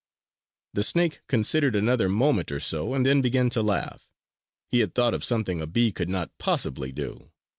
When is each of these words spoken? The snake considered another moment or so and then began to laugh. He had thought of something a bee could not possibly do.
The 0.73 0.81
snake 0.81 1.21
considered 1.27 1.75
another 1.75 2.09
moment 2.09 2.51
or 2.51 2.59
so 2.59 2.95
and 2.95 3.05
then 3.05 3.21
began 3.21 3.51
to 3.51 3.61
laugh. 3.61 4.09
He 4.67 4.79
had 4.79 4.95
thought 4.95 5.13
of 5.13 5.23
something 5.23 5.61
a 5.61 5.67
bee 5.67 5.91
could 5.91 6.09
not 6.09 6.35
possibly 6.39 6.91
do. 6.91 7.29